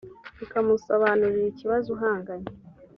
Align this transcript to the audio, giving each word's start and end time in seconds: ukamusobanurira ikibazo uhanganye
ukamusobanurira 0.43 1.47
ikibazo 1.51 1.87
uhanganye 1.95 2.49